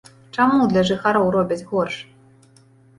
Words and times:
Чаму 0.37 0.65
для 0.71 0.83
жыхароў 0.89 1.29
робяць 1.37 1.61
горш? 1.71 2.03